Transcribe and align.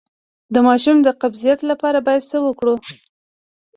د 0.53 0.55
ماشوم 0.67 0.97
د 1.03 1.07
قبضیت 1.21 1.59
لپاره 1.69 1.99
باید 2.07 2.27
څه 2.31 2.37
وکړم؟ 2.45 2.79